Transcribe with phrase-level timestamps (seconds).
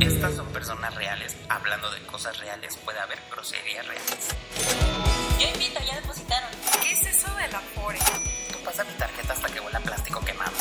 [0.00, 1.36] Estas son personas reales.
[1.48, 4.28] Hablando de cosas reales, puede haber groserías reales.
[5.38, 6.50] Yo invito, ya depositaron.
[6.82, 7.98] ¿Qué es eso del Afore?
[8.52, 10.52] Tú pasa mi tarjeta hasta que huela plástico quemado.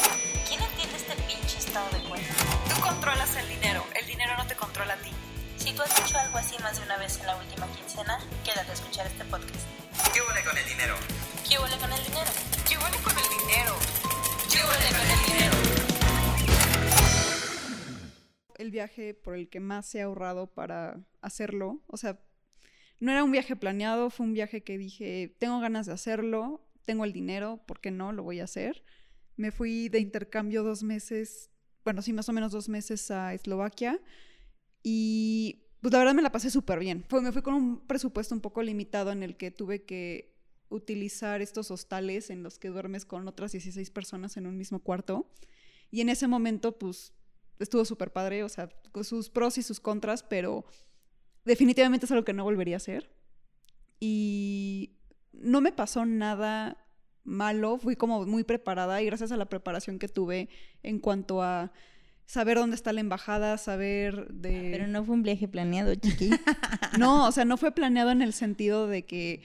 [0.48, 2.34] ¿Quién entiende este pinche estado de cuenta?
[2.74, 5.12] Tú controlas el dinero, el dinero no te controla a ti.
[5.58, 8.72] Si tú has hecho algo así más de una vez en la última quincena, quédate
[8.72, 9.66] a escuchar este podcast.
[10.14, 10.96] ¿Qué huele con el dinero?
[11.48, 12.32] ¿Qué huele con el dinero?
[12.68, 13.76] ¿Qué huele con el dinero?
[14.50, 15.51] ¿Qué huele con el dinero?
[18.62, 21.82] El viaje por el que más he ahorrado para hacerlo.
[21.88, 22.20] O sea,
[23.00, 27.04] no era un viaje planeado, fue un viaje que dije, tengo ganas de hacerlo, tengo
[27.04, 28.12] el dinero, ¿por qué no?
[28.12, 28.84] Lo voy a hacer.
[29.36, 31.50] Me fui de intercambio dos meses,
[31.84, 34.00] bueno, sí, más o menos dos meses a Eslovaquia
[34.84, 37.04] y pues la verdad me la pasé súper bien.
[37.08, 40.36] Fue, me fui con un presupuesto un poco limitado en el que tuve que
[40.70, 45.30] utilizar estos hostales en los que duermes con otras 16 personas en un mismo cuarto.
[45.90, 47.14] Y en ese momento, pues,
[47.64, 50.66] estuvo súper padre, o sea, con sus pros y sus contras, pero
[51.46, 53.12] definitivamente es algo que no volvería a hacer.
[54.00, 54.98] Y
[55.34, 56.78] no me pasó nada
[57.24, 60.50] malo, fui como muy preparada y gracias a la preparación que tuve
[60.82, 61.72] en cuanto a
[62.26, 64.70] saber dónde está la embajada, saber de...
[64.72, 66.30] Pero no fue un viaje planeado, chiqui.
[66.98, 69.42] No, o sea, no fue planeado en el sentido de que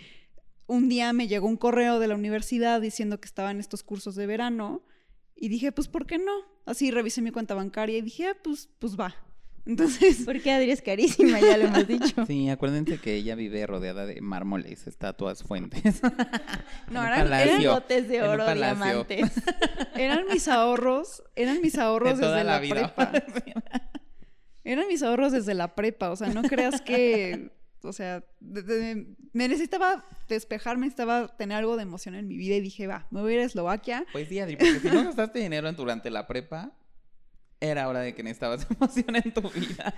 [0.67, 4.27] un día me llegó un correo de la universidad diciendo que estaban estos cursos de
[4.27, 4.83] verano
[5.35, 6.33] y dije, pues, ¿por qué no?
[6.67, 9.15] Así revisé mi cuenta bancaria y dije, ah, pues, pues va.
[9.67, 12.25] Entonces, Porque Adri es carísima, ya lo hemos dicho.
[12.27, 16.03] Sí, acuérdense que ella vive rodeada de mármoles, estatuas, fuentes.
[16.91, 17.53] no, eran, palacio.
[17.61, 19.33] eran, botes de oro, diamantes.
[19.97, 22.95] eran mis ahorros, eran mis ahorros De toda desde la la, vida.
[22.95, 23.25] prepa.
[24.63, 27.51] Eran mis ahorros desde la prepa, o sea, no creas que,
[27.87, 32.37] o sea, de- de- me necesitaba despejar, me necesitaba tener algo de emoción en mi
[32.37, 34.05] vida y dije, va, me voy a ir a Eslovaquia.
[34.13, 36.73] Pues sí, Adri, porque si no gastaste dinero en- durante la prepa,
[37.59, 39.95] era hora de que necesitabas emoción en tu vida.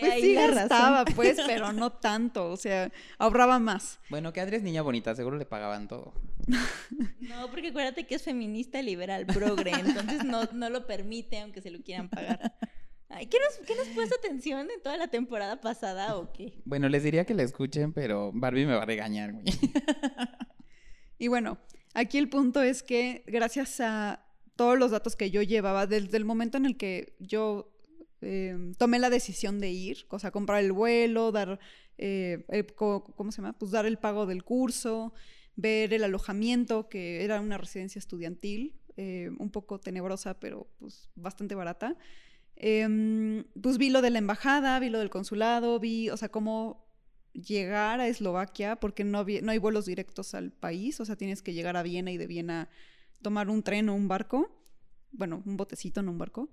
[0.00, 0.54] Pues sí razón.
[0.54, 4.00] gastaba, pues, pero no tanto, o sea, ahorraba más.
[4.08, 6.14] Bueno, que Adri es niña bonita, seguro le pagaban todo.
[7.20, 11.70] No, porque acuérdate que es feminista liberal, progre, entonces no, no lo permite aunque se
[11.70, 12.54] lo quieran pagar.
[13.14, 16.54] Ay, ¿qué nos, ¿Qué nos puesto atención en toda la temporada pasada o qué?
[16.64, 19.44] Bueno, les diría que la escuchen, pero Barbie me va a regañar, güey.
[21.18, 21.58] Y bueno,
[21.94, 24.24] aquí el punto es que gracias a
[24.56, 27.72] todos los datos que yo llevaba, desde el momento en el que yo
[28.22, 31.58] eh, tomé la decisión de ir, o sea, comprar el vuelo, dar,
[31.98, 33.52] eh, el- ¿cómo se llama?
[33.58, 35.12] Pues dar el pago del curso,
[35.54, 41.54] ver el alojamiento, que era una residencia estudiantil, eh, un poco tenebrosa, pero pues bastante
[41.54, 41.96] barata.
[42.64, 46.86] Em, pues vi lo de la embajada, vi lo del consulado, vi, o sea, cómo
[47.32, 51.54] llegar a Eslovaquia, porque no, no hay vuelos directos al país, o sea, tienes que
[51.54, 52.68] llegar a Viena y de Viena
[53.20, 54.64] tomar un tren o un barco,
[55.10, 56.50] bueno, un botecito, no un barco.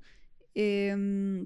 [0.56, 1.46] Em,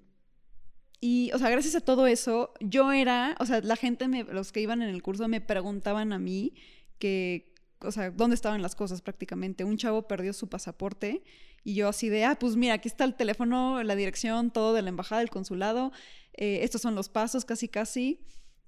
[1.01, 4.51] y, o sea, gracias a todo eso, yo era, o sea, la gente, me- los
[4.53, 6.53] que iban en el curso me preguntaban a mí
[6.99, 9.65] que, o sea, dónde estaban las cosas prácticamente.
[9.65, 11.23] Un chavo perdió su pasaporte
[11.63, 14.81] y yo así de, ah, pues mira, aquí está el teléfono, la dirección, todo de
[14.81, 15.91] la embajada, del consulado,
[16.33, 18.19] eh, estos son los pasos, casi, casi.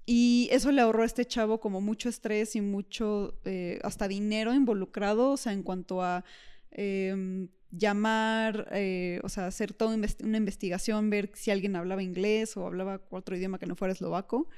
[0.06, 4.54] Y eso le ahorró a este chavo como mucho estrés y mucho, eh, hasta dinero
[4.54, 6.24] involucrado, o sea, en cuanto a
[6.70, 12.66] em, llamar, eh, o sea, hacer toda una investigación, ver si alguien hablaba inglés o
[12.66, 14.48] hablaba otro idioma que no fuera eslovaco.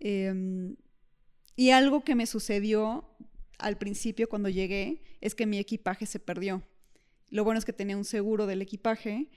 [0.00, 0.76] Em,
[1.56, 3.08] y algo que me sucedió
[3.58, 6.62] al principio cuando llegué es que mi equipaje se perdió.
[7.32, 9.30] Lo bueno es que tenía un seguro del equipaje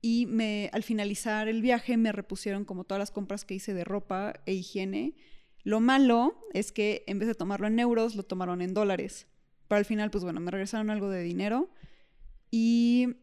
[0.00, 3.84] y me, al finalizar el viaje me repusieron como todas las compras que hice de
[3.84, 5.16] ropa e higiene.
[5.62, 9.26] Lo malo es que en vez de tomarlo en euros, lo tomaron en dólares.
[9.68, 11.68] Pero al final, pues bueno, me regresaron algo de dinero.
[12.50, 13.16] Y,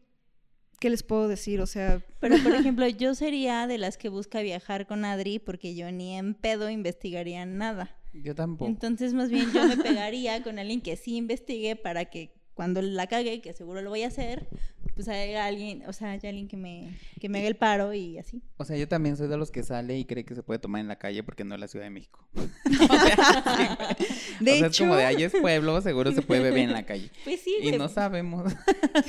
[0.78, 1.60] ¿qué les puedo decir?
[1.60, 5.74] O sea, Pero, por ejemplo, yo sería de las que busca viajar con Adri porque
[5.74, 7.96] yo ni en pedo investigaría nada.
[8.12, 8.70] Yo tampoco.
[8.70, 13.06] Entonces, más bien, yo me pegaría con alguien que sí investigue para que cuando la
[13.06, 14.46] cague, que seguro lo voy a hacer,
[14.94, 18.18] pues haya alguien, o sea, haya alguien que me, que me haga el paro y
[18.18, 18.42] así.
[18.58, 20.82] O sea, yo también soy de los que sale y cree que se puede tomar
[20.82, 22.28] en la calle porque no es la Ciudad de México.
[22.34, 24.04] O sea, sí,
[24.44, 26.72] de o sea, hecho, es como de ahí es pueblo, seguro se puede beber en
[26.74, 27.10] la calle.
[27.24, 28.52] Pues sí, Y no sabemos.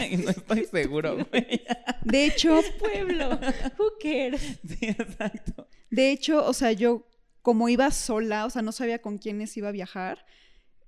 [0.10, 1.62] y no estoy seguro, güey.
[2.06, 3.32] de hecho, pueblo,
[3.78, 4.62] who cares?
[4.66, 5.68] Sí, exacto.
[5.90, 7.06] De hecho, o sea, yo
[7.42, 10.26] como iba sola, o sea, no sabía con quiénes iba a viajar.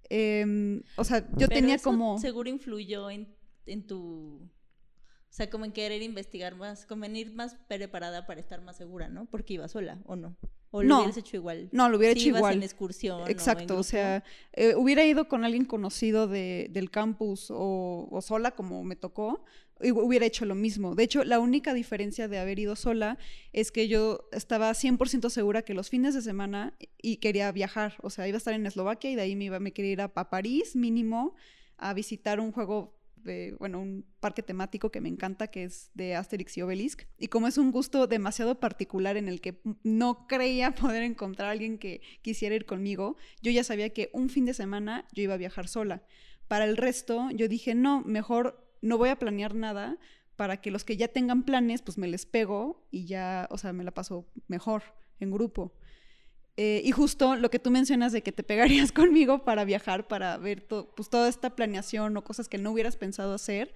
[0.10, 2.18] Em, o sea, yo Pero tenía eso como...
[2.20, 3.28] Seguro influyó en,
[3.66, 4.50] en tu...
[5.30, 8.78] O sea, como en querer investigar más, como en ir más preparada para estar más
[8.78, 9.26] segura, ¿no?
[9.26, 10.36] Porque iba sola, ¿o no?
[10.70, 10.98] ¿O lo No.
[11.00, 11.70] hubieras hecho igual?
[11.72, 12.54] No, lo hubiera Si hecho ibas igual.
[12.58, 14.24] en excursión o en Exacto, o sea,
[14.54, 19.44] eh, hubiera ido con alguien conocido de, del campus o, o sola como me tocó,
[19.92, 20.96] hubiera hecho lo mismo.
[20.96, 23.18] De hecho, la única diferencia de haber ido sola
[23.52, 28.10] es que yo estaba 100% segura que los fines de semana y quería viajar, o
[28.10, 30.12] sea, iba a estar en Eslovaquia y de ahí me, iba, me quería ir a,
[30.16, 31.36] a París mínimo
[31.78, 36.16] a visitar un juego de, bueno, un parque temático que me encanta, que es de
[36.16, 37.04] Asterix y Obelisk.
[37.18, 41.52] Y como es un gusto demasiado particular en el que no creía poder encontrar a
[41.52, 45.34] alguien que quisiera ir conmigo, yo ya sabía que un fin de semana yo iba
[45.34, 46.04] a viajar sola.
[46.48, 49.98] Para el resto, yo dije, no, mejor no voy a planear nada
[50.36, 53.74] para que los que ya tengan planes, pues me les pego y ya, o sea,
[53.74, 54.84] me la paso mejor
[55.20, 55.74] en grupo.
[56.58, 60.38] Eh, y justo lo que tú mencionas de que te pegarías conmigo para viajar, para
[60.38, 63.74] ver pues, toda esta planeación o cosas que no hubieras pensado hacer,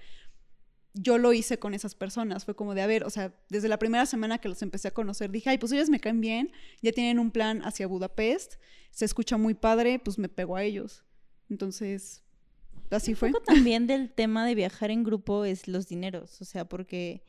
[0.94, 2.44] yo lo hice con esas personas.
[2.46, 4.94] Fue como de, a ver, o sea, desde la primera semana que los empecé a
[4.94, 6.52] conocer, dije, ay, pues ellos me caen bien,
[6.82, 8.56] ya tienen un plan hacia Budapest,
[8.92, 11.04] se escucha muy padre, pues me pego a ellos.
[11.50, 12.24] Entonces,
[12.92, 13.30] así fue.
[13.30, 17.24] Un poco también del tema de viajar en grupo es los dineros, o sea, porque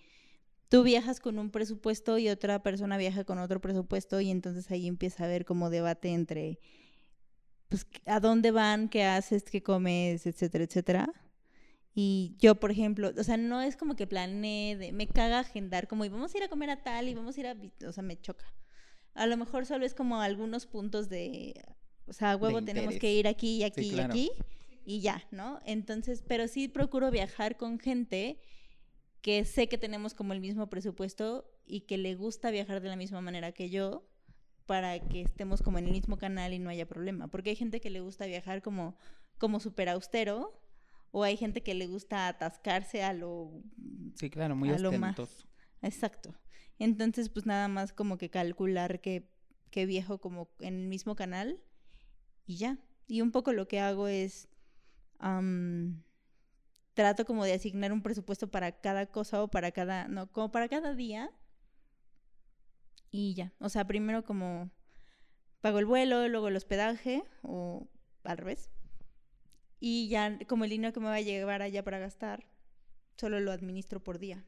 [0.68, 4.86] tú viajas con un presupuesto y otra persona viaja con otro presupuesto y entonces ahí
[4.86, 6.60] empieza a haber como debate entre
[7.68, 11.12] pues a dónde van, qué haces, qué comes, etcétera, etcétera.
[11.94, 15.88] Y yo, por ejemplo, o sea, no es como que planeé, de, me caga agendar
[15.88, 17.56] como y vamos a ir a comer a tal y vamos a ir a,
[17.86, 18.46] o sea, me choca.
[19.14, 21.60] A lo mejor solo es como algunos puntos de,
[22.06, 24.30] o sea, huevo tenemos que ir aquí y aquí y aquí
[24.88, 25.60] y ya, ¿no?
[25.66, 28.40] Entonces, pero sí procuro viajar con gente
[29.20, 32.96] que sé que tenemos como el mismo presupuesto y que le gusta viajar de la
[32.96, 34.08] misma manera que yo
[34.64, 37.28] para que estemos como en el mismo canal y no haya problema.
[37.28, 38.96] Porque hay gente que le gusta viajar como,
[39.36, 40.58] como súper austero
[41.10, 43.62] o hay gente que le gusta atascarse a lo...
[44.14, 45.46] Sí, claro, muy ostentoso.
[45.82, 46.34] Exacto.
[46.78, 49.30] Entonces, pues nada más como que calcular que,
[49.70, 51.60] que viajo como en el mismo canal
[52.46, 52.78] y ya.
[53.06, 54.48] Y un poco lo que hago es
[56.94, 60.68] trato como de asignar un presupuesto para cada cosa o para cada, no, como para
[60.68, 61.30] cada día.
[63.10, 64.70] Y ya, o sea, primero como
[65.60, 67.88] pago el vuelo, luego el hospedaje o
[68.24, 68.70] al revés.
[69.80, 72.46] Y ya como el dinero que me va a llevar allá para gastar,
[73.16, 74.44] solo lo administro por día.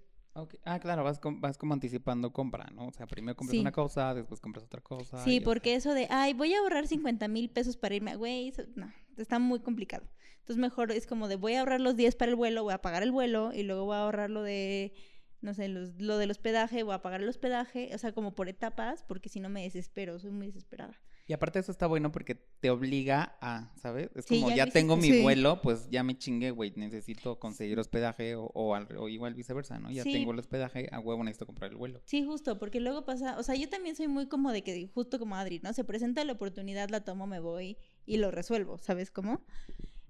[0.64, 2.86] Ah, claro, vas, vas como anticipando compra, ¿no?
[2.86, 5.22] O sea, primero compras una cosa, después compras otra cosa.
[5.24, 8.92] Sí, porque eso de, ay, voy a ahorrar 50 mil pesos para irme, güey, no,
[9.16, 10.08] está muy complicado.
[10.40, 12.82] Entonces mejor es como de voy a ahorrar los 10 para el vuelo, voy a
[12.82, 14.92] pagar el vuelo y luego voy a ahorrar lo de,
[15.40, 19.04] no sé, lo del hospedaje, voy a pagar el hospedaje, o sea, como por etapas,
[19.06, 21.00] porque si no me desespero, soy muy desesperada.
[21.30, 24.10] Y aparte eso está bueno porque te obliga a, ¿sabes?
[24.16, 28.50] Es como, ya, tengo mi vuelo, pues ya me chingué, güey, necesito conseguir hospedaje o,
[28.52, 29.92] o, igual viceversa, ¿no?
[29.92, 32.00] Ya tengo el hospedaje, a huevo necesito comprar el vuelo.
[32.04, 35.20] Sí, justo, porque luego pasa, o sea, yo también soy muy como de que, justo
[35.20, 35.72] como Adri, ¿no?
[35.72, 37.76] Se presenta la oportunidad, la tomo, me voy
[38.06, 39.44] y lo resuelvo, ¿sabes cómo?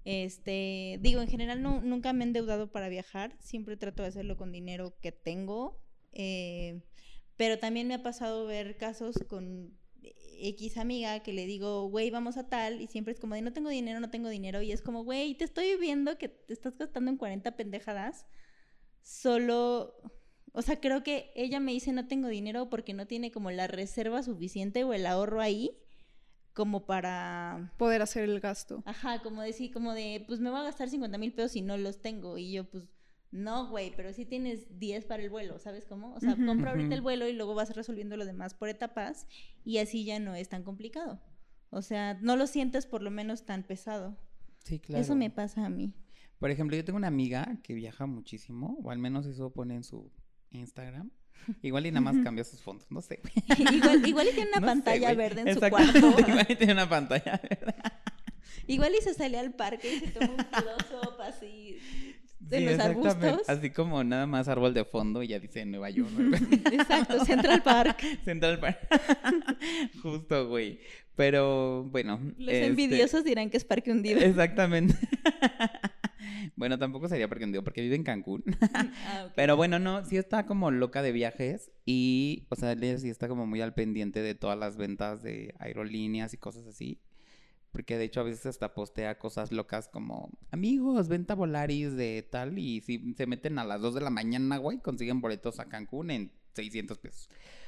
[0.03, 4.35] Este, digo, en general no, nunca me he endeudado para viajar, siempre trato de hacerlo
[4.35, 5.79] con dinero que tengo,
[6.11, 6.81] eh,
[7.37, 12.37] pero también me ha pasado ver casos con X amiga que le digo, güey, vamos
[12.37, 15.03] a tal, y siempre es como no tengo dinero, no tengo dinero, y es como,
[15.03, 18.25] güey, te estoy viendo que te estás gastando en 40 pendejadas,
[19.03, 19.95] solo,
[20.53, 23.67] o sea, creo que ella me dice no tengo dinero porque no tiene como la
[23.67, 25.77] reserva suficiente o el ahorro ahí
[26.53, 27.73] como para...
[27.77, 28.83] Poder hacer el gasto.
[28.85, 31.77] Ajá, como decir, como de, pues me voy a gastar 50 mil pesos y no
[31.77, 32.37] los tengo.
[32.37, 32.85] Y yo, pues,
[33.31, 36.13] no, güey, pero sí tienes 10 para el vuelo, ¿sabes cómo?
[36.13, 39.25] O sea, compra ahorita el vuelo y luego vas resolviendo lo demás por etapas
[39.63, 41.21] y así ya no es tan complicado.
[41.69, 44.17] O sea, no lo sientes por lo menos tan pesado.
[44.65, 45.01] Sí, claro.
[45.01, 45.95] Eso me pasa a mí.
[46.39, 49.85] Por ejemplo, yo tengo una amiga que viaja muchísimo, o al menos eso pone en
[49.85, 50.11] su
[50.49, 51.11] Instagram.
[51.61, 53.19] Igual y nada más cambia sus fondos, no sé.
[53.57, 55.97] igual, igual y tiene una pantalla verde en su cuarto.
[55.97, 57.75] igual y tiene una pantalla verde.
[58.67, 61.79] igual y se sale al parque y se toma un close así
[62.39, 63.47] de los arbustos.
[63.47, 66.11] Así como nada más árbol de fondo y ya dice Nueva York.
[66.71, 68.01] Exacto, Central Park.
[68.25, 68.79] Central Park.
[70.01, 70.79] Justo, güey.
[71.15, 72.19] Pero bueno.
[72.37, 74.19] Los este envidiosos dirán que es parque hundido.
[74.21, 74.95] Exactamente.
[76.61, 78.43] Bueno, tampoco sería porque digo, porque vive en Cancún.
[79.03, 83.27] Ah, Pero bueno, no, sí está como loca de viajes y, o sea, sí está
[83.27, 87.01] como muy al pendiente de todas las ventas de aerolíneas y cosas así.
[87.71, 92.59] Porque de hecho a veces hasta postea cosas locas como, amigos, venta Volaris de tal
[92.59, 96.11] y si se meten a las 2 de la mañana, güey, consiguen boletos a Cancún
[96.11, 97.27] en 600 pesos.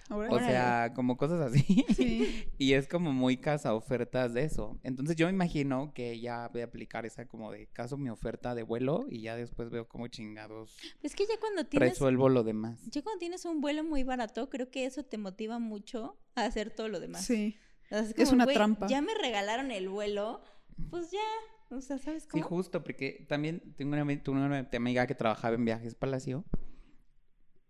[0.10, 1.86] O sea, como cosas así.
[2.58, 4.80] y es como muy casa ofertas de eso.
[4.84, 8.54] Entonces yo me imagino que ya voy a aplicar esa como de caso mi oferta
[8.54, 10.76] de vuelo y ya después veo como chingados.
[11.02, 11.92] Es que ya cuando tienes...
[11.92, 12.80] Resuelvo lo demás.
[12.92, 16.72] Ya cuando tienes un vuelo muy barato, creo que eso te motiva mucho a hacer
[16.72, 17.26] todo lo demás.
[17.26, 17.58] Sí.
[17.90, 18.88] es, una trampa.
[18.88, 20.42] Ya me regalaron el vuelo,
[20.90, 22.44] pues ya, O sea, ¿sabes Sí, cómo?
[22.44, 26.44] justo, porque también tengo una, tuve una amiga que trabajaba en Viajes Palacio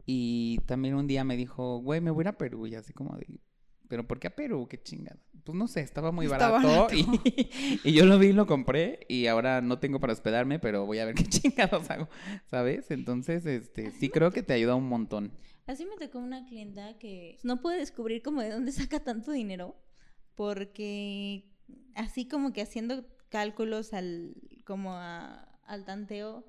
[0.06, 2.94] y también un día me dijo, güey, me voy a ir a Perú y así
[2.94, 3.40] como de,
[3.88, 4.68] ¿pero por qué a Perú?
[4.68, 5.20] Qué chingada.
[5.44, 6.96] Pues no sé, estaba muy Está barato, barato.
[6.96, 10.86] Y, y yo lo vi y lo compré y ahora no tengo para hospedarme, pero
[10.86, 12.10] voy a ver qué chingados hago,
[12.46, 12.90] ¿sabes?
[12.92, 15.32] Entonces, este, sí creo que te ayuda un montón.
[15.66, 19.76] Así me tocó una clienta que no puede descubrir como de dónde saca tanto dinero
[20.36, 21.46] porque
[21.96, 26.46] así como que haciendo cálculos al como a- al tanteo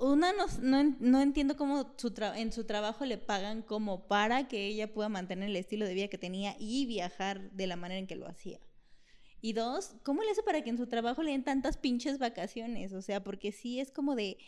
[0.00, 4.66] una no, no, no entiendo cómo su en su trabajo le pagan como para que
[4.66, 8.06] ella pueda mantener el estilo de vida que tenía y viajar de la manera en
[8.06, 8.60] que lo hacía.
[9.40, 12.94] Y dos, ¿cómo le hace para que en su trabajo le den tantas pinches vacaciones?
[12.94, 14.38] O sea, porque sí es como de,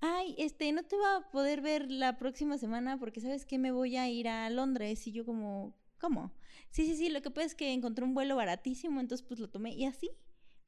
[0.00, 3.72] ay, este, no te va a poder ver la próxima semana porque sabes que me
[3.72, 5.04] voy a ir a Londres.
[5.08, 6.32] Y yo como, ¿cómo?
[6.70, 9.50] Sí, sí, sí, lo que pasa es que encontré un vuelo baratísimo, entonces pues lo
[9.50, 10.10] tomé y así.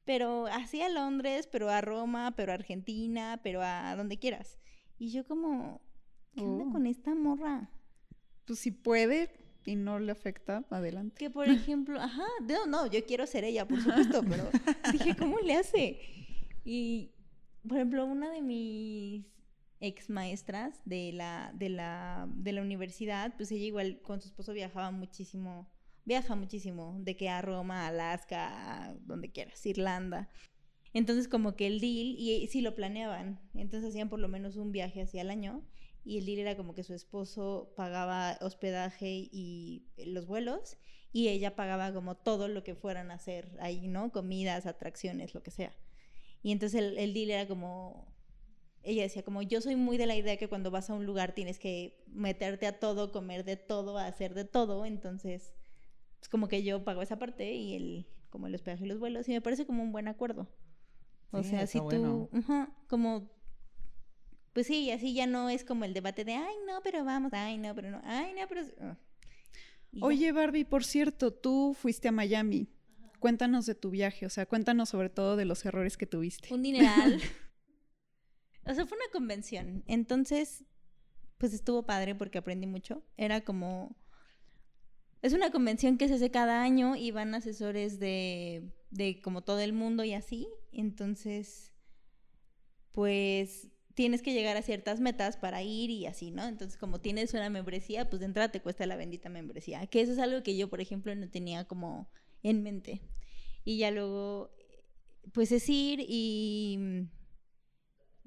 [0.05, 4.59] Pero así a Londres, pero a Roma, pero a Argentina, pero a donde quieras.
[4.99, 5.81] Y yo como,
[6.35, 6.71] ¿qué onda Oh.
[6.71, 7.69] con esta morra?
[8.45, 9.29] Pues si puede
[9.65, 11.15] y no le afecta, adelante.
[11.17, 14.49] Que por ejemplo, ajá, no, no, yo quiero ser ella, por supuesto, pero
[14.91, 15.99] dije, ¿cómo le hace?
[16.65, 17.11] Y,
[17.67, 19.25] por ejemplo, una de mis
[19.79, 24.51] ex maestras de la, de la, de la universidad, pues ella igual con su esposo
[24.53, 25.69] viajaba muchísimo,
[26.05, 30.29] viaja muchísimo, de que a Roma, Alaska, a donde quieras, Irlanda.
[30.93, 34.71] Entonces como que el deal, y sí lo planeaban, entonces hacían por lo menos un
[34.71, 35.65] viaje hacia el año,
[36.05, 40.77] y el deal era como que su esposo pagaba hospedaje y los vuelos,
[41.11, 44.11] y ella pagaba como todo lo que fueran a hacer ahí, ¿no?
[44.11, 45.73] Comidas, atracciones, lo que sea.
[46.41, 48.13] Y entonces el, el deal era como,
[48.81, 51.33] ella decía como, yo soy muy de la idea que cuando vas a un lugar
[51.33, 55.53] tienes que meterte a todo, comer de todo, hacer de todo, entonces
[56.23, 59.27] es como que yo pago esa parte y el, como el hospedaje y los vuelos,
[59.27, 60.47] y me parece como un buen acuerdo.
[61.31, 62.75] O Sí, sea, si tú, bueno.
[62.87, 63.29] como,
[64.53, 67.57] pues sí, así ya no es como el debate de, ay, no, pero vamos, ay,
[67.57, 68.61] no, pero no, ay, no, pero...
[68.79, 68.97] ah".
[70.01, 72.67] Oye, Barbie, por cierto, tú fuiste a Miami.
[73.19, 76.53] Cuéntanos de tu viaje, o sea, cuéntanos sobre todo de los errores que tuviste.
[76.53, 77.21] Un dineral.
[78.65, 79.83] o sea, fue una convención.
[79.87, 80.63] Entonces,
[81.37, 83.03] pues estuvo padre porque aprendí mucho.
[83.17, 83.95] Era como...
[85.23, 89.59] Es una convención que se hace cada año y van asesores de, de como todo
[89.61, 90.49] el mundo y así.
[90.73, 91.71] Entonces,
[92.91, 96.45] pues tienes que llegar a ciertas metas para ir y así, ¿no?
[96.45, 99.87] Entonces, como tienes una membresía, pues de entrada te cuesta la bendita membresía.
[99.87, 102.09] Que eso es algo que yo, por ejemplo, no tenía como
[102.41, 103.01] en mente.
[103.63, 104.51] Y ya luego,
[105.31, 107.07] pues es ir y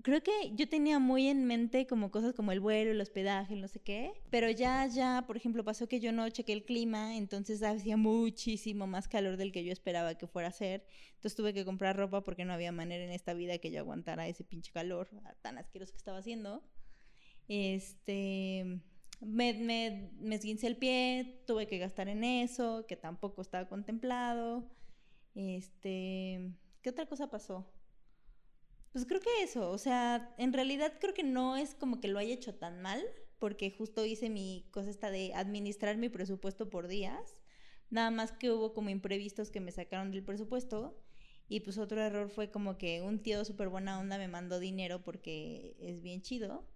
[0.02, 3.68] creo que yo tenía muy en mente como cosas como el vuelo, el hospedaje, no
[3.68, 7.62] sé qué, pero ya, ya, por ejemplo, pasó que yo no chequé el clima, entonces
[7.62, 11.64] hacía muchísimo más calor del que yo esperaba que fuera a ser, entonces tuve que
[11.64, 15.08] comprar ropa porque no había manera en esta vida que yo aguantara ese pinche calor
[15.42, 16.62] tan asqueroso que estaba haciendo.
[17.48, 18.82] Este,
[19.20, 24.70] me, me, me esguincé el pie, tuve que gastar en eso, que tampoco estaba contemplado.
[25.34, 27.75] Este, ¿qué otra cosa pasó?
[28.96, 32.18] Pues creo que eso, o sea, en realidad creo que no es como que lo
[32.18, 33.04] haya hecho tan mal,
[33.38, 37.36] porque justo hice mi cosa esta de administrar mi presupuesto por días,
[37.90, 40.98] nada más que hubo como imprevistos que me sacaron del presupuesto,
[41.46, 45.04] y pues otro error fue como que un tío súper buena onda me mandó dinero
[45.04, 46.66] porque es bien chido,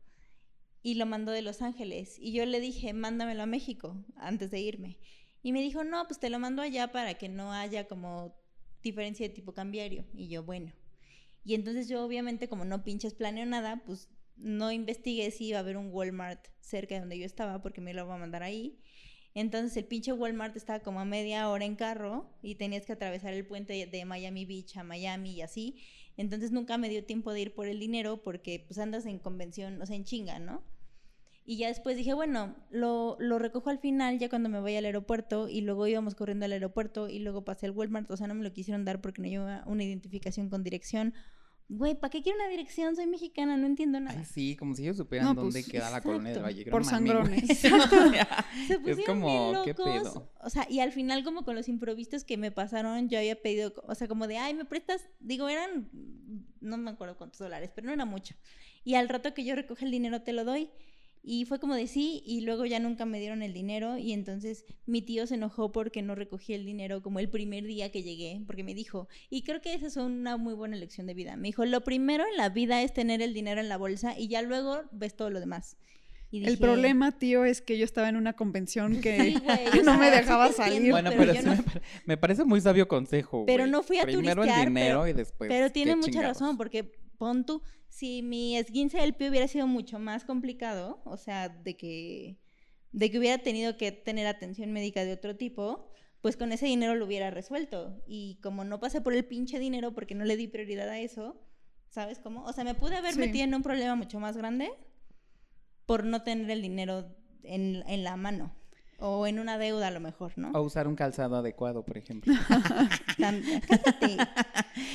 [0.83, 4.61] y lo mandó de Los Ángeles, y yo le dije, mándamelo a México antes de
[4.61, 4.99] irme,
[5.43, 8.37] y me dijo, no, pues te lo mando allá para que no haya como
[8.83, 10.75] diferencia de tipo cambiario, y yo, bueno.
[11.44, 15.61] Y entonces yo obviamente como no pinches planeo nada, pues no investigué si iba a
[15.61, 18.78] haber un Walmart cerca de donde yo estaba porque me lo iba a mandar ahí.
[19.35, 23.32] Entonces el pinche Walmart estaba como a media hora en carro y tenías que atravesar
[23.32, 25.76] el puente de Miami Beach a Miami y así.
[26.16, 29.80] Entonces nunca me dio tiempo de ir por el dinero porque pues andas en convención,
[29.80, 30.64] o sea, en chinga, ¿no?
[31.44, 34.85] Y ya después dije, bueno, lo, lo recojo al final ya cuando me vaya al
[34.85, 38.35] aeropuerto y luego íbamos corriendo al aeropuerto y luego pasé al Walmart, o sea, no
[38.35, 41.14] me lo quisieron dar porque no lleva una identificación con dirección.
[41.73, 42.97] Güey, ¿para qué quiero una dirección?
[42.97, 44.18] Soy mexicana, no entiendo nada.
[44.18, 46.59] Ay, sí, como si ellos supieran No, dónde pues, queda la colonia del exacto.
[46.59, 46.70] Valle.
[46.70, 47.47] Por sangrones.
[47.47, 49.85] Se es pusieron como, bien ¿qué locos.
[49.85, 50.32] pedo?
[50.42, 53.73] O sea, y al final como con los improvisos que me pasaron, yo había pedido,
[53.87, 55.09] o sea, como de, ay, ¿me prestas?
[55.20, 55.88] Digo, eran,
[56.61, 58.35] no me acuerdo cuántos dólares, pero no era mucho.
[58.82, 60.70] Y al rato que yo recoge el dinero te lo doy.
[61.23, 64.65] Y fue como de sí, y luego ya nunca me dieron el dinero, y entonces
[64.87, 68.41] mi tío se enojó porque no recogí el dinero como el primer día que llegué,
[68.47, 71.49] porque me dijo, y creo que esa es una muy buena lección de vida, me
[71.49, 74.41] dijo, lo primero en la vida es tener el dinero en la bolsa y ya
[74.41, 75.77] luego ves todo lo demás.
[76.33, 79.99] Y El problema, tío, es que yo estaba en una convención que Sí, güey, no
[79.99, 80.77] me sí dejaba salir.
[80.77, 83.65] entiendo, Bueno, pero pero, yo sí no- me, pare- me parece muy sabio consejo, Pero
[83.65, 83.71] güey.
[83.73, 86.39] no fui a Primero turistear, el dinero pero- y después Pero tiene mucha chingados.
[86.41, 91.19] razón, porque pon tú, si mi esguince del pie hubiera sido mucho más complicado, o
[91.19, 92.39] sea, de que,
[92.93, 95.91] de que hubiera tenido que tener atención médica de otro tipo,
[96.23, 98.03] pues con ese dinero lo hubiera resuelto.
[98.07, 101.39] Y como no pasé por el pinche dinero porque no le di prioridad a eso,
[101.91, 102.43] ¿sabes cómo?
[102.45, 103.21] O sea, me pude haber Sí.
[103.21, 104.71] metido en un problema mucho más grande
[105.85, 108.57] por no tener el dinero en, en la mano.
[109.00, 110.50] O en una deuda a lo mejor, ¿no?
[110.52, 112.33] O usar un calzado adecuado, por ejemplo.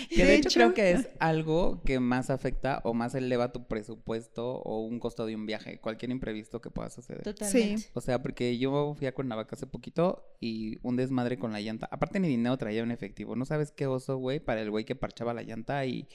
[0.09, 3.51] Que de, De hecho, hecho- creo que es algo que más afecta o más eleva
[3.51, 7.23] tu presupuesto o un costo de un viaje, cualquier imprevisto que pueda suceder.
[7.23, 7.89] Totalmente.
[7.93, 11.87] O sea, porque yo fui a Cuernavaca hace poquito y un desmadre con la llanta.
[11.91, 13.35] Aparte ni dinero traía en efectivo.
[13.35, 16.07] No sabes qué oso, güey, para el güey que parchaba la llanta y...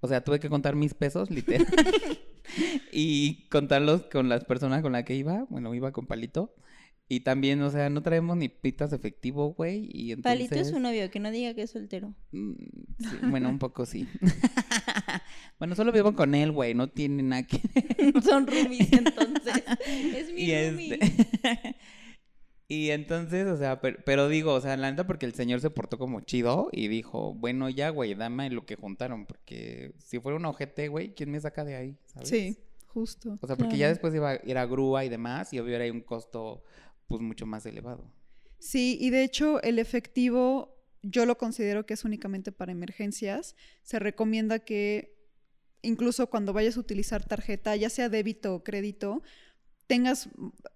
[0.00, 1.66] O sea, tuve que contar mis pesos, literal.
[2.92, 5.44] y contarlos con las personas con las que iba.
[5.50, 6.54] Bueno, iba con Palito.
[7.10, 9.88] Y también, o sea, no traemos ni pitas de efectivo, güey.
[9.90, 10.48] Y entonces...
[10.48, 12.14] Palito es su novio, que no diga que es soltero.
[12.32, 12.52] Mm,
[12.98, 14.06] sí, bueno, un poco sí.
[15.58, 16.74] bueno, solo vivo con él, güey.
[16.74, 17.62] No tiene nada que...
[18.22, 19.54] Son roomies, entonces.
[19.86, 20.98] Es mi y este...
[22.68, 25.70] y entonces, o sea, pero, pero digo, o sea, la neta porque el señor se
[25.70, 30.36] portó como chido y dijo, bueno, ya, güey, dame lo que juntaron, porque si fuera
[30.36, 31.96] un ojete, güey, ¿quién me saca de ahí?
[32.04, 32.28] ¿sabes?
[32.28, 33.38] Sí, justo.
[33.40, 35.90] O sea, porque ya después iba a ir a grúa y demás y hubiera ahí
[35.90, 36.62] un costo,
[37.08, 38.10] pues, mucho más elevado.
[38.58, 43.56] Sí, y de hecho el efectivo yo lo considero que es únicamente para emergencias.
[43.82, 45.16] Se recomienda que
[45.82, 49.22] incluso cuando vayas a utilizar tarjeta, ya sea débito o crédito,
[49.86, 50.28] tengas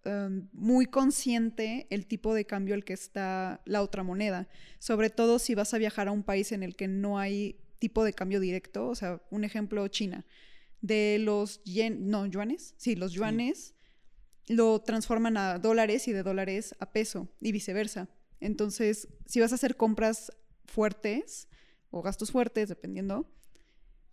[0.05, 4.49] um, muy consciente el tipo de cambio al que está la otra moneda.
[4.79, 8.05] Sobre todo si vas a viajar a un país en el que no hay tipo
[8.05, 8.89] de cambio directo.
[8.89, 10.25] O sea, un ejemplo, China.
[10.81, 12.75] De los yen, no, yuanes.
[12.77, 13.75] Sí, los yuanes
[14.57, 18.09] lo transforman a dólares y de dólares a peso y viceversa.
[18.41, 20.33] Entonces, si vas a hacer compras
[20.67, 21.49] fuertes
[21.91, 23.31] o gastos fuertes, dependiendo,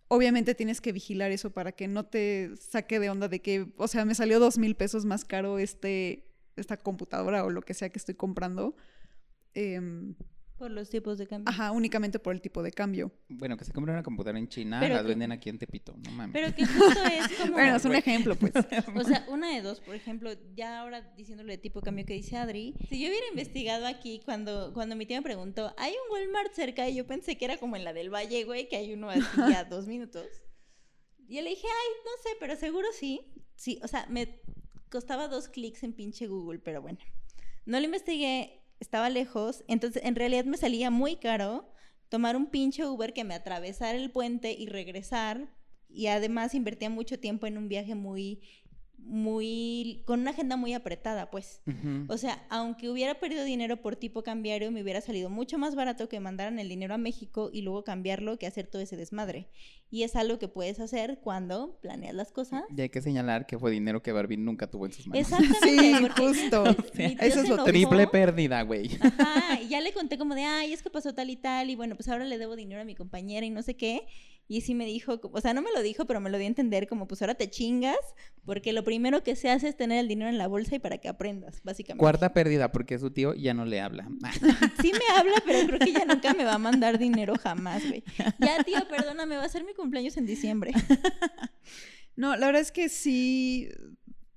[0.08, 3.88] obviamente tienes que vigilar eso para que no te saque de onda de que, o
[3.88, 7.90] sea, me salió dos mil pesos más caro este, esta computadora o lo que sea
[7.90, 8.76] que estoy comprando.
[9.54, 10.14] Em,
[10.60, 11.48] Por los tipos de cambio.
[11.48, 13.10] ajá, únicamente por el tipo de cambio.
[13.30, 15.96] Bueno, que se compre una computadora en China, Pero las que- venden aquí en Tepito,
[16.04, 16.34] no mames.
[16.34, 17.52] Pero que justo es como...
[17.54, 18.52] Bueno, es un ejemplo, pues.
[18.94, 22.12] O sea, una de dos, por ejemplo, ya ahora diciéndole de tipo de cambio que
[22.12, 26.12] dice Adri, si yo hubiera investigado aquí cuando, cuando mi tía me preguntó, ¿hay un
[26.12, 26.86] Walmart cerca?
[26.88, 29.24] Y yo pensé que era como en la del Valle, güey, que hay uno así
[29.56, 30.26] a dos minutos.
[31.26, 33.32] Y yo le dije, ay, no sé, pero seguro sí.
[33.56, 34.40] Sí, o sea, me
[34.90, 36.98] costaba dos clics en pinche Google, pero bueno.
[37.64, 41.70] No lo investigué, estaba lejos, entonces en realidad me salía muy caro
[42.08, 45.48] tomar un pinche Uber que me atravesara el puente y regresar.
[45.88, 48.42] Y además invertía mucho tiempo en un viaje muy,
[49.04, 51.60] muy, con una agenda muy apretada, pues.
[52.08, 56.08] O sea, aunque hubiera perdido dinero por tipo cambiario, me hubiera salido mucho más barato
[56.08, 59.48] que mandaran el dinero a México y luego cambiarlo que hacer todo ese desmadre.
[59.90, 62.62] Y es algo que puedes hacer cuando planeas las cosas.
[62.76, 65.32] Y hay que señalar que fue dinero que Barbie nunca tuvo en sus manos.
[65.32, 65.68] Exactamente.
[65.68, 66.64] Sí, justo.
[66.94, 67.64] Eso es lo.
[67.64, 68.90] Triple pérdida, güey.
[69.00, 71.76] Ajá, y ya le conté como de, ay, es que pasó tal y tal, y
[71.76, 74.06] bueno, pues ahora le debo dinero a mi compañera y no sé qué.
[74.52, 76.48] Y sí me dijo, o sea, no me lo dijo, pero me lo di a
[76.48, 77.96] entender como, pues ahora te chingas,
[78.44, 80.98] porque lo primero que se hace es tener el dinero en la bolsa y para
[80.98, 82.00] que aprendas, básicamente.
[82.00, 84.08] Cuarta pérdida, porque su tío ya no le habla.
[84.82, 88.02] Sí me habla, pero creo que ya nunca me va a mandar dinero jamás, güey.
[88.40, 90.72] Ya, tío, perdóname, va a ser mi cumpleaños en diciembre.
[92.16, 93.68] No, la verdad es que sí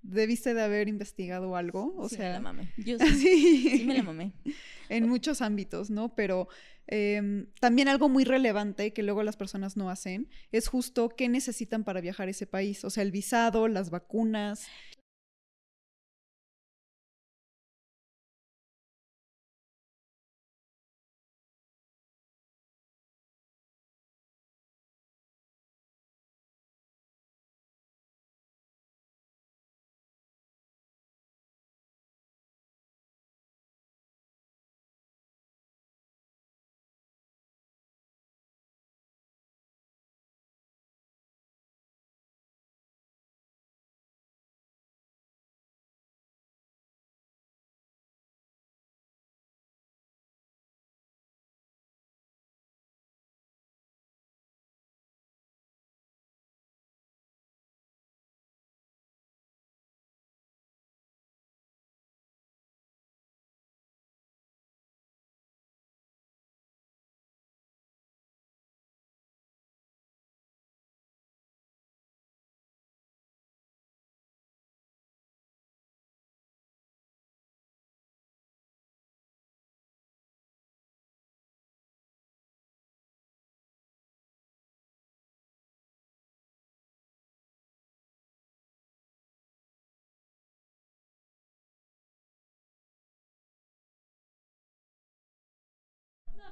[0.03, 1.93] debiste de haber investigado algo.
[1.97, 2.71] O Sí me sea, la mamé.
[2.77, 3.77] Yo sí, sí.
[3.79, 4.33] sí me la mamé.
[4.89, 6.13] en muchos ámbitos, ¿no?
[6.15, 6.47] Pero
[6.87, 11.83] em, también algo muy relevante que luego las personas no hacen es justo qué necesitan
[11.83, 12.83] para viajar a ese país.
[12.83, 14.67] O sea, el visado, las vacunas,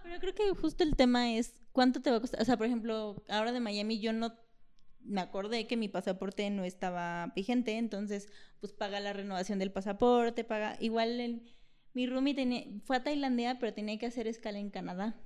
[0.03, 2.41] pero creo que justo el tema es cuánto te va a costar.
[2.41, 4.33] O sea, por ejemplo, ahora de Miami yo no
[5.03, 8.27] me acordé que mi pasaporte no estaba vigente, entonces
[8.59, 11.55] pues paga la renovación del pasaporte, paga igual el,
[11.93, 15.19] mi roomie tenía, fue a Tailandia, pero tenía que hacer escala en Canadá.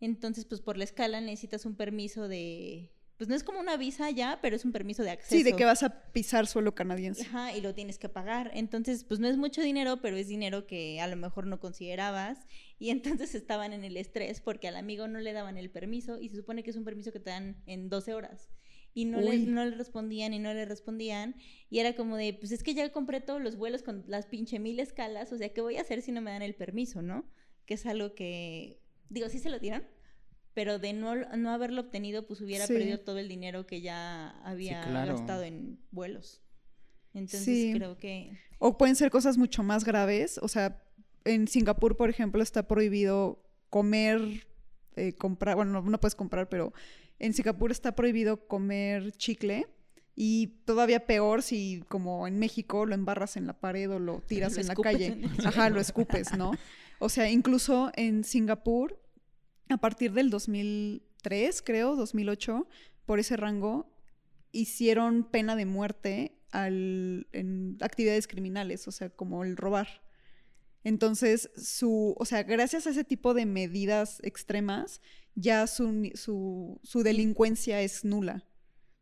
[0.00, 4.10] Entonces, pues por la escala necesitas un permiso de pues no es como una visa
[4.10, 5.36] ya, pero es un permiso de acceso.
[5.36, 7.22] Sí, de que vas a pisar suelo canadiense.
[7.22, 8.50] Ajá, y lo tienes que pagar.
[8.52, 12.48] Entonces, pues no es mucho dinero, pero es dinero que a lo mejor no considerabas.
[12.80, 16.30] Y entonces estaban en el estrés porque al amigo no le daban el permiso y
[16.30, 18.50] se supone que es un permiso que te dan en 12 horas.
[18.92, 19.46] Y no le, Uy.
[19.46, 21.36] no le respondían y no le respondían.
[21.70, 24.58] Y era como de, pues es que ya compré todos los vuelos con las pinche
[24.58, 25.32] mil escalas.
[25.32, 27.30] O sea, ¿qué voy a hacer si no me dan el permiso, no?
[27.66, 28.80] Que es algo que,
[29.10, 29.86] digo, sí se lo dieron,
[30.54, 32.74] pero de no, no haberlo obtenido, pues hubiera Sí.
[32.74, 35.12] perdido todo el dinero que ya había claro.
[35.16, 36.42] gastado en vuelos.
[37.14, 37.72] Entonces Sí.
[37.76, 38.38] creo que...
[38.58, 40.38] O pueden ser cosas mucho más graves.
[40.38, 40.82] O sea,
[41.24, 44.46] en Singapur, por ejemplo, está prohibido comer,
[44.96, 46.72] eh, comprar, bueno, no, no puedes comprar, pero
[47.18, 49.66] en Singapur está prohibido comer chicle.
[50.14, 54.54] Y todavía peor si, como en México, lo embarras en la pared o lo tiras
[54.56, 55.06] Lo en la calle.
[55.06, 56.52] en Ajá, lo escupes, ¿no?
[56.98, 59.00] O sea, incluso en Singapur,
[59.68, 62.68] a partir del 2003, creo, 2008,
[63.06, 63.90] por ese rango,
[64.52, 70.02] hicieron pena de muerte al, en actividades criminales, o sea, como el robar.
[70.84, 75.00] Entonces, su, o sea, gracias a ese tipo de medidas extremas,
[75.34, 78.44] ya su, su, su delincuencia es nula.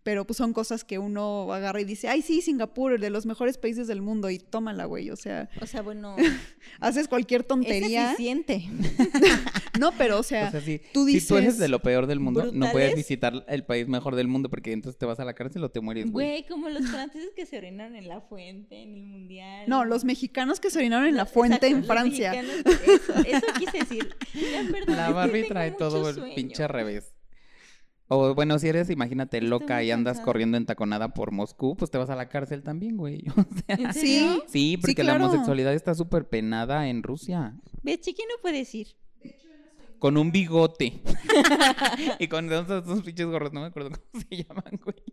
[0.02, 3.58] Pero pues son cosas que uno agarra y dice, ay, sí, Singapur, de los mejores
[3.58, 5.10] países del mundo, y tómala, güey.
[5.10, 6.16] O sea, O sea, bueno,
[6.80, 8.12] haces cualquier es tontería.
[8.12, 8.68] eficiente.
[9.78, 12.06] No, pero o sea, o sea, si, tú si tú eres dices, de lo peor
[12.06, 15.24] del mundo, no puedes visitar el país mejor del mundo porque entonces te vas a
[15.24, 16.26] la cárcel o te mueres, güey.
[16.28, 19.64] Güey, como los franceses que se orinaron en la fuente, en el mundial.
[19.68, 22.32] No, los mexicanos que se orinaron en la fuente exacto, en los Francia.
[22.32, 24.16] mexicanos, Eso, eso quise decir.
[24.34, 27.14] Ya, perdón, La es que Barbie trae todo el pinche revés.
[28.12, 32.10] O bueno, si eres, imagínate, loca y andas corriendo entaconada por Moscú, pues te vas
[32.10, 33.24] a la cárcel también, güey.
[33.36, 35.20] O sea, ¿En Sí, sí, porque claro.
[35.20, 37.54] la homosexualidad está súper penada en Rusia.
[37.84, 38.88] Ve, chiqui no puedes ir.
[40.00, 41.00] Con un bigote.
[42.18, 45.04] y con esos, esos pinches gorros, no me acuerdo cómo se llaman, güey.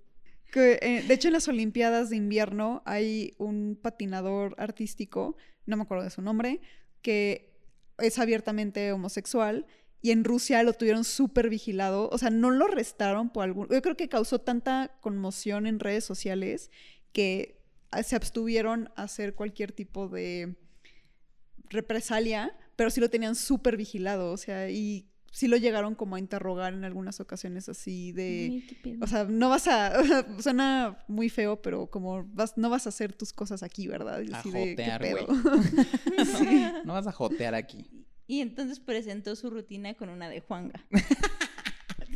[0.51, 5.83] Que, eh, de hecho, en las Olimpiadas de invierno hay un patinador artístico, no me
[5.83, 6.61] acuerdo de su nombre,
[7.03, 7.53] que
[7.99, 9.67] es abiertamente homosexual
[10.01, 12.09] y en Rusia lo tuvieron súper vigilado.
[12.11, 13.67] O sea, no lo arrestaron por algún...
[13.69, 16.69] Yo creo que causó tanta conmoción en redes sociales
[17.11, 17.59] que
[18.03, 20.55] se abstuvieron a hacer cualquier tipo de
[21.69, 24.31] represalia, pero sí lo tenían súper vigilado.
[24.31, 28.63] O sea, y sí lo llegaron como a interrogar en algunas ocasiones así de...
[29.01, 29.93] O sea, no vas a.
[30.41, 34.21] suena muy feo, pero como vas, no vas a hacer tus cosas aquí, ¿verdad?
[34.21, 35.25] Y A así de, ¿qué jotear, pedo?
[35.25, 36.71] güey.
[36.85, 37.89] No vas a jotear aquí.
[38.27, 40.85] Y entonces presentó su rutina con una de Juanga.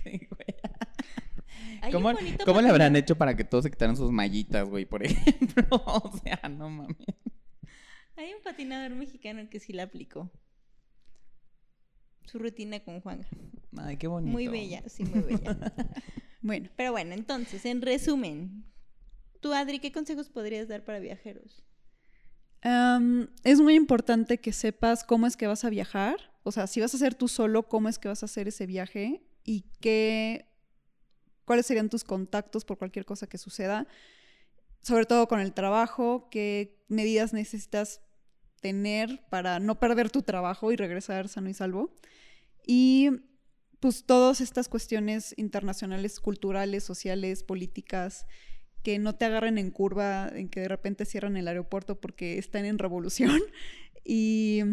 [0.03, 1.79] Sí, güey.
[1.81, 2.11] Hay ¿Cómo,
[2.45, 5.63] cómo le habrán patinador- hecho para que todos se quitaran sus mallitas, güey, por ejemplo?
[5.85, 6.97] O sea, no mames.
[8.15, 10.31] Hay un patinador mexicano que sí la aplicó.
[12.25, 13.27] Su rutina con Juanga.
[13.77, 14.31] Ay, qué bonito.
[14.31, 15.73] Muy bella, sí, muy bella.
[16.43, 18.65] Bueno, Pero bueno, entonces, en resumen,
[19.41, 21.63] tú, Adri, ¿qué consejos podrías dar para viajeros?
[22.61, 26.31] Am, es muy importante que sepas cómo es que vas a viajar.
[26.43, 28.65] O sea, si vas a hacer tú solo, cómo es que vas a hacer ese
[28.65, 30.47] viaje y qué.
[31.45, 33.87] cuáles serían tus contactos por cualquier cosa que suceda.
[34.81, 38.01] Sobre todo con el trabajo, qué medidas necesitas
[38.61, 41.93] tener para no perder tu trabajo y regresar sano y salvo.
[42.65, 43.09] Y
[43.79, 48.27] pues todas estas cuestiones internacionales, culturales, sociales, políticas,
[48.83, 52.65] que no te agarren en curva, en que de repente cierran el aeropuerto porque están
[52.65, 53.39] en revolución.
[54.03, 54.63] Y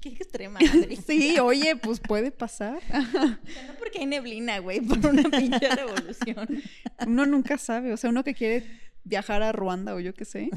[0.00, 0.96] Qué extrema, Adri.
[0.96, 2.80] sí, oye, pues puede pasar.
[2.92, 6.62] No porque hay neblina, güey, por una pinche revolución.
[7.06, 8.64] Uno nunca sabe, o sea, uno que quiere
[9.04, 10.48] viajar a Ruanda o yo qué sé.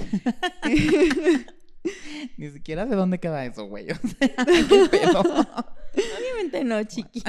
[2.38, 3.88] Ni siquiera sé dónde queda eso, güey.
[3.92, 5.22] O sea, qué pedo.
[5.22, 7.22] Obviamente no, chiqui.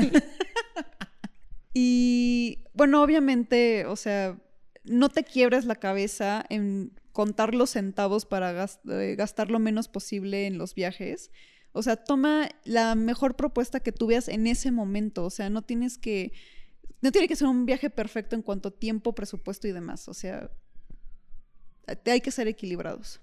[1.74, 4.36] Y bueno, obviamente, o sea,
[4.84, 10.46] no te quiebres la cabeza en contar los centavos para eh, gastar lo menos posible
[10.46, 11.30] en los viajes.
[11.72, 15.24] O sea, toma la mejor propuesta que tú veas en ese momento.
[15.24, 16.32] O sea, no tienes que.
[17.00, 20.08] No tiene que ser un viaje perfecto en cuanto a tiempo, presupuesto y demás.
[20.08, 20.50] O sea,
[22.06, 23.20] hay que ser equilibrados.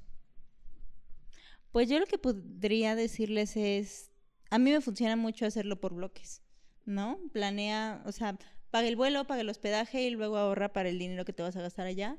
[1.72, 4.12] Pues yo lo que podría decirles es,
[4.50, 6.41] a mí me funciona mucho hacerlo por bloques,
[6.86, 7.19] ¿no?
[7.32, 8.38] Planea, o sea,
[8.71, 11.55] paga el vuelo, paga el hospedaje y luego ahorra para el dinero que te vas
[11.55, 12.17] a gastar allá.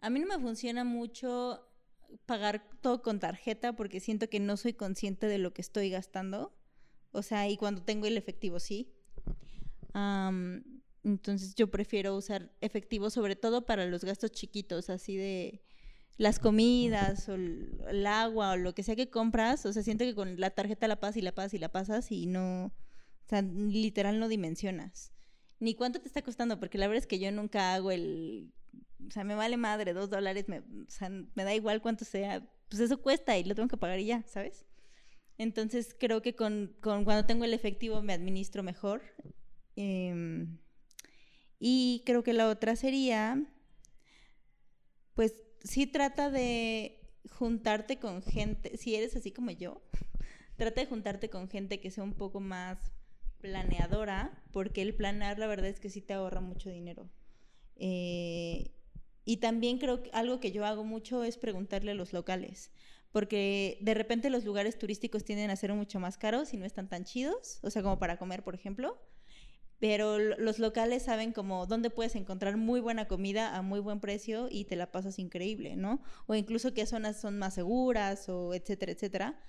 [0.00, 1.68] A mí no me funciona mucho
[2.26, 6.54] pagar todo con tarjeta porque siento que no soy consciente de lo que estoy gastando.
[7.12, 8.92] O sea, y cuando tengo el efectivo, sí.
[11.04, 15.62] Entonces yo prefiero usar efectivo sobre todo para los gastos chiquitos, así de
[16.18, 19.66] las comidas o el agua o lo que sea que compras.
[19.66, 22.12] O sea, siento que con la tarjeta la pasas y la pasas y la pasas
[22.12, 25.12] y no, o sea, literal no dimensionas.
[25.62, 28.52] Ni cuánto te está costando, porque la verdad es que yo nunca hago el,
[29.06, 32.44] o sea, me vale madre, dos dólares, me, o sea, me da igual cuánto sea,
[32.68, 34.66] pues eso cuesta y lo tengo que pagar y ya, ¿sabes?
[35.38, 39.02] Entonces creo que con, con cuando tengo el efectivo me administro mejor.
[39.76, 40.58] Em,
[41.60, 43.40] y creo que la otra sería,
[45.14, 49.80] pues sí trata de juntarte con gente, si eres así como yo,
[50.56, 52.78] trata de juntarte con gente que sea un poco más
[53.42, 57.10] planeadora, porque el planear la verdad es que sí te ahorra mucho dinero.
[57.76, 58.70] Eh,
[59.24, 62.70] y también creo que algo que yo hago mucho es preguntarle a los locales,
[63.10, 66.88] porque de repente los lugares turísticos tienden a ser mucho más caros y no están
[66.88, 68.98] tan chidos, o sea, como para comer, por ejemplo.
[69.78, 74.46] Pero los locales saben como dónde puedes encontrar muy buena comida a muy buen precio
[74.48, 76.00] y te la pasas increíble, ¿no?
[76.26, 79.40] O incluso qué zonas son más seguras o etcétera, etcétera.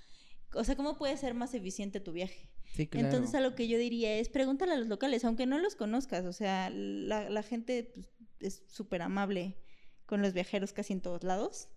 [0.55, 2.49] O sea, cómo puede ser más eficiente tu viaje.
[2.73, 3.07] Sí, claro.
[3.07, 6.25] Entonces, a lo que yo diría es pregúntale a los locales, aunque no los conozcas.
[6.25, 9.57] O sea, la, la gente pues, es súper amable
[10.05, 11.69] con los viajeros casi en todos lados.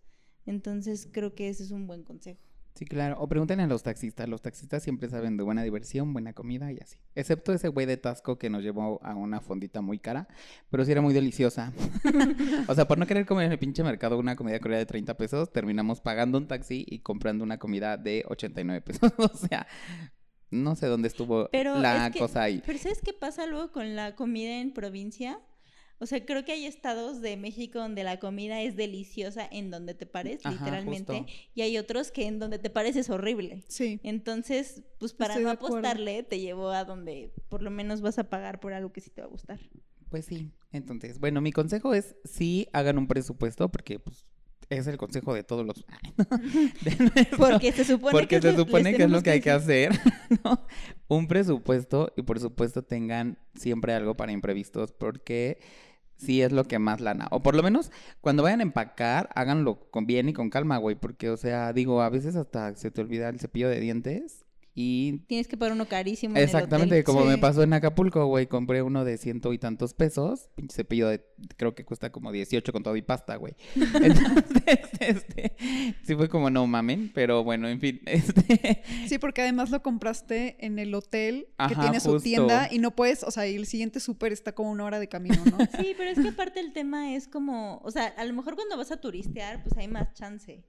[0.47, 2.41] Entonces, creo que ese es un buen consejo.
[2.77, 3.17] Sí, claro.
[3.19, 4.29] O pregúntenle a los taxistas.
[4.29, 6.99] Los taxistas siempre saben de buena diversión, buena comida y así.
[7.15, 10.29] Excepto ese güey de Tasco que nos llevó a una fondita muy cara,
[10.71, 11.73] pero sí era muy deliciosa.
[12.69, 15.17] o sea, por no querer comer en el pinche mercado una comida coreana de 30
[15.17, 19.11] pesos, terminamos pagando un taxi y comprando una comida de 89 pesos.
[19.19, 19.67] o sea,
[20.51, 22.63] no sé dónde estuvo Pero la es que- cosa ahí.
[22.67, 25.41] Pero ¿sabes qué pasa luego con la comida en provincia?
[25.99, 29.95] O sea, creo que hay estados de México donde la comida es deliciosa en donde
[29.95, 31.33] te pares, Ajá, literalmente, justo.
[31.55, 33.65] y hay otros que en donde te pares es horrible.
[33.69, 34.01] Sí.
[34.03, 38.29] Entonces, pues para Estoy no apostarle, te llevo a donde por lo menos vas a
[38.29, 39.59] pagar por algo que sí te va a gustar.
[40.11, 40.51] Pues sí.
[40.71, 44.27] Entonces, bueno, mi consejo es sí hagan un presupuesto porque pues
[44.71, 45.85] es el consejo de todos los
[47.39, 49.51] Porque se supone Porque que, se es lo- supone que es lo que hay que
[49.51, 49.93] hacer,
[50.45, 50.67] ¿no?
[51.09, 55.59] Un presupuesto y por supuesto tengan siempre algo para imprevistos porque
[56.17, 57.29] sí es lo que más lana.
[57.31, 60.97] O por lo menos cuando vayan a empacar, háganlo con bien y con calma, güey,
[60.97, 64.46] porque o sea, digo, a veces hasta se te olvida el cepillo de dientes
[64.79, 66.33] y Tienes que pagar uno carísimo.
[66.33, 67.05] en el Exactamente, hotel.
[67.05, 71.09] como me pasó en Acapulco, güey, compré uno de ciento y tantos pesos, pinche cepillo
[71.09, 71.25] de,
[71.57, 73.55] creo que cuesta como 18 con todo y pasta, güey.
[73.75, 75.57] Entonces, este,
[76.03, 80.57] sí fue como no mamen, pero bueno, en fin, este, Sí, porque además lo compraste
[80.65, 82.25] en el hotel que Ajá, tiene su justo.
[82.25, 85.09] tienda y no puedes, o sea, y el siguiente súper está como una hora de
[85.09, 85.57] camino, ¿no?
[85.81, 88.77] Sí, pero es que aparte el tema es como, o sea, a lo mejor cuando
[88.77, 90.65] vas a turistear, pues hay más chance.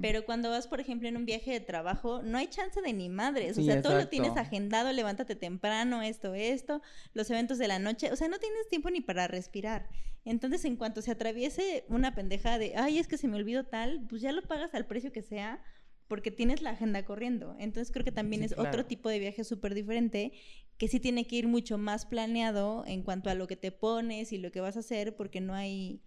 [0.00, 3.08] Pero cuando vas, por ejemplo, en un viaje de trabajo, no hay chance de ni
[3.08, 3.52] madres.
[3.56, 4.10] O Sí, sea, todo lo exacto.
[4.10, 8.10] tienes agendado, levántate temprano, esto, esto, los eventos de la noche.
[8.12, 9.88] O sea, no tienes tiempo ni para respirar.
[10.24, 14.04] Entonces, en cuanto se atraviese una pendeja de, ay, es que se me olvidó tal,
[14.08, 15.62] pues ya lo pagas al precio que sea,
[16.08, 17.54] porque tienes la agenda corriendo.
[17.60, 18.68] Entonces, creo que también Sí, es claro.
[18.70, 20.32] otro tipo de viaje súper diferente,
[20.78, 24.32] que sí tiene que ir mucho más planeado en cuanto a lo que te pones
[24.32, 26.02] y lo que vas a hacer, porque no hay,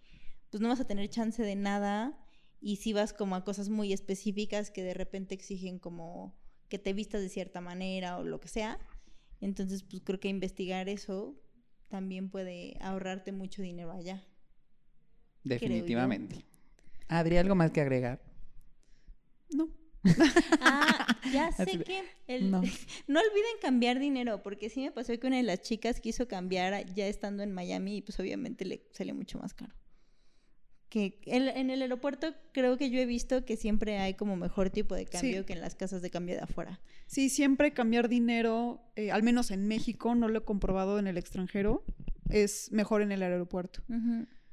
[0.50, 2.18] pues no vas a tener chance de nada
[2.60, 6.34] y si vas como a cosas muy específicas que de repente exigen como
[6.68, 8.78] que te vistas de cierta manera o lo que sea.
[9.40, 11.36] Entonces, pues creo que investigar eso
[11.88, 14.26] también puede ahorrarte mucho dinero allá.
[15.44, 16.44] definitivamente.
[17.08, 18.20] Adri, ¿algo más que agregar?
[19.50, 19.70] No.
[20.60, 22.60] Ah, ya sé que el- no.
[23.06, 23.20] no.
[23.20, 27.06] olviden cambiar dinero, porque sí me pasó que una de las chicas quiso cambiar ya
[27.06, 29.74] estando en Miami y pues obviamente le salió mucho más caro.
[30.88, 34.70] Que en, en el aeropuerto creo que yo he visto que siempre hay como mejor
[34.70, 35.44] tipo de cambio Sí.
[35.46, 36.80] que en las casas de cambio de afuera.
[37.06, 41.18] Sí, siempre cambiar dinero, eh, al menos en México, no lo he comprobado en el
[41.18, 41.84] extranjero,
[42.30, 43.82] es mejor en el aeropuerto.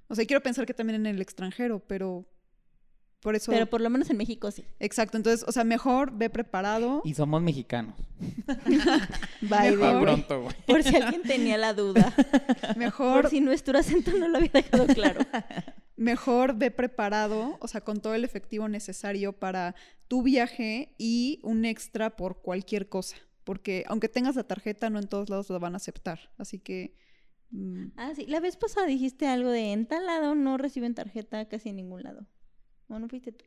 [0.07, 2.27] O sea, quiero pensar que también en el extranjero, pero
[3.25, 3.51] por eso...
[3.51, 4.63] Pero por lo menos en México sí.
[4.79, 7.01] Exacto, entonces, o sea, mejor ve preparado.
[7.03, 7.95] Y somos mexicanos.
[9.41, 9.95] By the Mejor.
[9.95, 10.01] way.
[10.03, 10.55] Pronto, güey.
[10.67, 12.13] Por si alguien tenía la duda.
[12.77, 15.21] Mejor, Por si nuestro acento no lo había dejado claro.
[15.97, 19.73] mejor ve preparado, o sea, con todo el efectivo necesario para
[20.07, 23.17] tu viaje y un extra por cualquier cosa.
[23.43, 26.19] Porque aunque tengas la tarjeta, no en todos lados la van a aceptar.
[26.37, 26.95] Así que...
[27.49, 28.25] mm, Ah, sí.
[28.27, 32.03] La vez pasada dijiste algo de en tal lado no reciben tarjeta casi en ningún
[32.03, 32.27] lado.
[32.87, 33.45] ¿O no fuiste tú?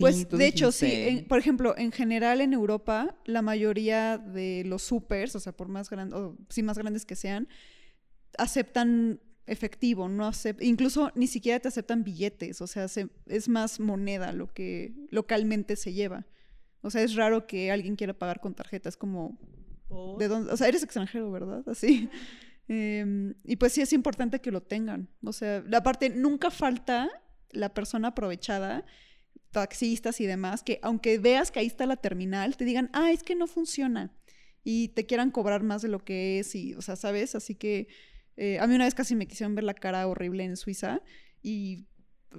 [0.00, 0.90] Pues Sí, tú de hecho, sí.
[0.92, 5.68] en- por ejemplo, en general en Europa, la mayoría de los supers, o sea, por
[5.68, 7.48] más grandes, o sí más grandes que sean,
[8.36, 13.80] aceptan efectivo, no acep- incluso ni siquiera te aceptan billetes, o sea, se- es más
[13.80, 16.26] moneda lo que localmente se lleva.
[16.82, 19.38] O sea, es raro que alguien quiera pagar con tarjeta, es como
[19.88, 20.18] ¿Por?
[20.18, 20.52] ¿De dónde?
[20.52, 21.62] O sea, eres extranjero, ¿verdad?
[21.66, 22.08] Así.
[22.70, 25.08] Em, y pues sí es importante que lo tengan.
[25.24, 27.08] O sea, la parte, nunca falta
[27.50, 28.84] la persona aprovechada,
[29.50, 33.22] taxistas y demás, que aunque veas que ahí está la terminal, te digan, ah, es
[33.22, 34.12] que no funciona.
[34.64, 37.34] Y te quieran cobrar más de lo que es, y, o sea, ¿sabes?
[37.34, 37.88] Así que
[38.36, 41.02] eh, a mí una vez casi me quisieron ver la cara horrible en Suiza
[41.42, 41.86] y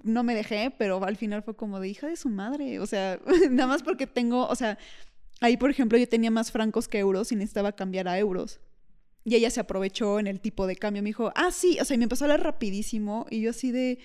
[0.04, 2.80] no me dejé, pero al final fue como de hija de su madre.
[2.80, 3.19] O sea,
[3.52, 4.78] nada más porque tengo, o sea,
[5.41, 8.60] ahí por ejemplo yo tenía más francos que euros y necesitaba cambiar a euros.
[9.26, 11.04] Y ella se aprovechó en el tipo de cambio.
[11.04, 13.28] Me dijo, ah, sí, o sea, y me empezó a hablar rapidísimo.
[13.30, 14.00] Y yo así de,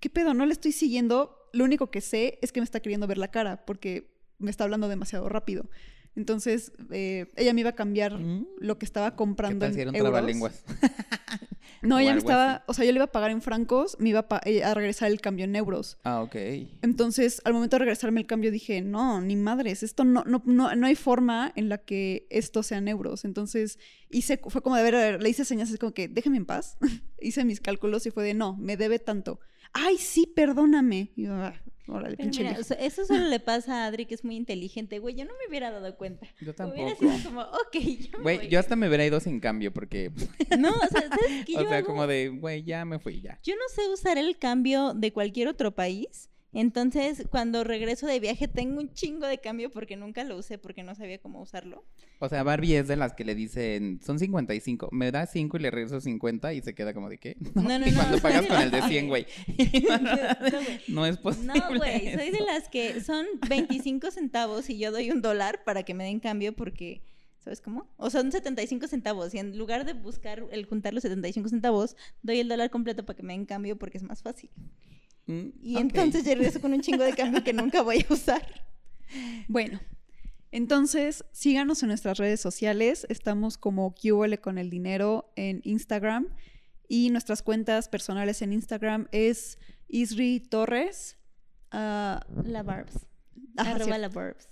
[0.00, 0.34] ¿qué pedo?
[0.34, 1.34] No le estoy siguiendo.
[1.52, 4.64] Lo único que sé es que me está queriendo ver la cara porque me está
[4.64, 5.68] hablando demasiado rápido.
[6.16, 8.46] Entonces, eh, ella me iba a cambiar Mm.
[8.58, 9.94] lo que estaba ¿Qué comprando en euros.
[9.94, 10.64] trabalenguas?
[11.82, 12.62] No, ella me estaba, así?
[12.66, 15.10] o sea, yo le iba a pagar en francos, me iba a, eh, a regresar
[15.12, 15.98] el cambio en euros.
[16.02, 16.34] Ah, ok.
[16.82, 20.74] Entonces, al momento de regresarme el cambio, dije, no, ni madres, esto no, no, no,
[20.74, 23.24] no hay forma en la que esto sean euros.
[23.24, 23.78] Entonces,
[24.10, 26.78] hice, fue como de ver, le hice señas, así como que, déjeme en paz.
[27.20, 29.38] hice mis cálculos y fue de, no, me debe tanto.
[29.72, 31.12] Ay, sí, perdóname.
[31.16, 31.54] Y yo, ah,
[31.86, 32.60] órale, Pero pinche mira, vieja.
[32.60, 34.98] o sea, eso solo le pasa a Adri, que es muy inteligente.
[34.98, 36.26] Güey, yo no me hubiera dado cuenta.
[36.40, 36.96] Yo Hubiera tampoco.
[36.96, 37.74] sido como, ok,
[38.10, 38.48] yo me Güey, voy.
[38.48, 40.10] yo hasta me hubiera ido sin cambio porque,
[40.58, 41.86] No, o sea, ¿sabes qué o sea, hago?
[41.86, 43.38] como de, güey, ya me fui, ya.
[43.42, 46.28] Yo no sé usar el cambio de cualquier otro país.
[46.54, 50.82] Entonces, cuando regreso de viaje, tengo un chingo de cambio porque nunca lo usé, porque
[50.82, 51.84] no sabía cómo usarlo.
[52.20, 55.60] O sea, Barbie es de las que le dicen, son 55, me da 5 y
[55.60, 57.36] le regreso 50 y se queda como de, ¿qué?
[57.54, 59.26] No, no, y no, cuando o sea, pagas con el de 100, güey.
[59.88, 59.98] No,
[60.88, 61.52] no es posible.
[61.54, 65.82] No, güey, soy de las que son 25 centavos y yo doy un dólar para
[65.82, 67.02] que me den cambio porque,
[67.40, 67.86] ¿sabes cómo?
[67.98, 72.40] O son 75 centavos y en lugar de buscar el juntar los 75 centavos, doy
[72.40, 74.50] el dólar completo para que me den cambio porque es más fácil.
[75.28, 78.44] Mm, Y entonces yo regreso con un chingo de cambio que nunca voy a usar.
[79.46, 79.78] Bueno,
[80.50, 83.06] entonces síganos en nuestras redes sociales.
[83.08, 86.26] Estamos como QL con el dinero en Instagram.
[86.88, 91.18] Y nuestras cuentas personales en Instagram es Isri Torres.
[91.70, 93.06] ah, La Barbs.
[93.56, 94.00] Ajá, Arroba sí.
[94.00, 94.48] la Barbs.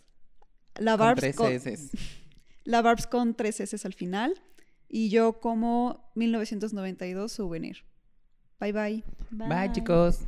[0.78, 1.90] la Con Barbs tres con, S.
[2.64, 4.34] la Barbs con tres S al final.
[4.88, 7.84] Y yo como 1992 souvenir.
[8.60, 9.04] Bye bye.
[9.30, 10.20] Bye, chicos.